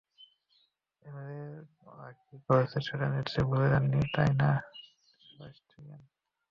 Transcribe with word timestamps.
এমিলের 1.03 1.53
ওরা 1.89 2.09
কি 2.21 2.35
করেছে, 2.47 2.77
সেটা 2.87 3.05
নিশ্চয় 3.15 3.45
ভুলে 3.49 3.67
যাননি, 3.73 3.99
তাই 4.15 4.31
না, 4.41 4.51
সেবাস্টিয়ান? 5.21 6.01